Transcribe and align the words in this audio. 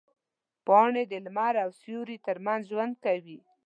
پاڼې 0.67 1.03
د 1.11 1.13
لمر 1.25 1.53
او 1.63 1.69
سیوري 1.81 2.17
ترمنځ 2.27 2.61
ژوند 2.71 2.93
کوي. 3.05 3.37